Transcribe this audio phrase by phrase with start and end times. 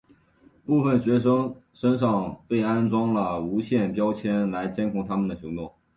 [0.65, 5.71] 部分学生身上被安装了无线标签来监控他们的行动。